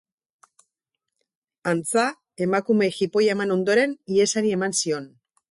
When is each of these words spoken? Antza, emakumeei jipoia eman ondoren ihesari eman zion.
Antza, 1.73 2.07
emakumeei 2.47 2.91
jipoia 2.97 3.37
eman 3.39 3.55
ondoren 3.59 3.95
ihesari 4.17 4.57
eman 4.59 4.77
zion. 4.83 5.09